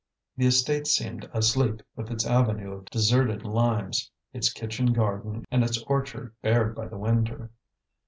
[0.35, 5.77] The estate seemed asleep, with its avenue of deserted limes, its kitchen garden and its
[5.83, 7.51] orchard bared by the winter.